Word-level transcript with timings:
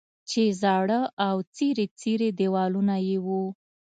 چې 0.29 0.41
زاړه 0.61 1.01
او 1.27 1.35
څیري 1.55 1.85
څیري 1.99 2.29
دیوالونه 2.39 2.95
یې 3.07 3.17
وو. 3.25 3.43